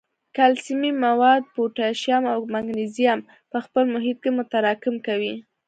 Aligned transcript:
کلسیمي 0.35 0.91
مواد، 1.03 1.41
پوټاشیم 1.53 2.23
او 2.33 2.39
مګنیزیم 2.53 3.19
په 3.51 3.57
خپل 3.65 3.83
محیط 3.93 4.17
کې 4.23 4.31
متراکم 4.37 4.95
کوي. 5.07 5.35